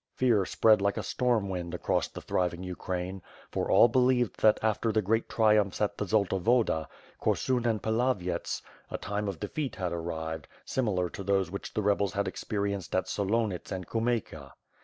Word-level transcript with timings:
Fear 0.15 0.45
spread 0.47 0.81
like 0.81 0.97
a 0.97 1.03
storm 1.03 1.47
wind 1.47 1.75
across 1.75 2.07
the 2.07 2.21
thriving 2.23 2.63
Ukraine, 2.63 3.21
for 3.51 3.69
all 3.69 3.87
believed 3.87 4.41
that 4.41 4.57
after 4.63 4.91
the 4.91 5.03
great 5.03 5.29
triumphs 5.29 5.79
at 5.79 5.95
the 5.99 6.05
Zolta 6.07 6.37
Woda, 6.39 6.87
Korsun 7.21 7.67
and 7.67 7.83
Pilavyets, 7.83 8.63
a 8.89 8.97
time 8.97 9.27
of 9.27 9.39
defeat 9.39 9.75
had 9.75 9.91
arrived, 9.93 10.47
similar 10.65 11.07
to 11.11 11.21
those 11.21 11.51
which 11.51 11.75
the 11.75 11.83
rebels 11.83 12.13
had 12.13 12.27
experienced 12.27 12.95
at 12.95 13.07
Solonits 13.07 13.71
and 13.71 13.85
Kumeyka. 13.85 14.53